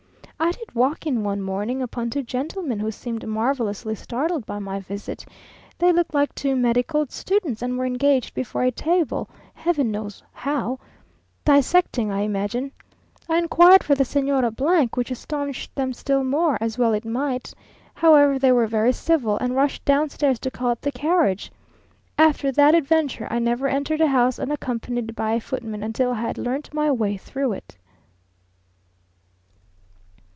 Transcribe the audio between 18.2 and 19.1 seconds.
they were very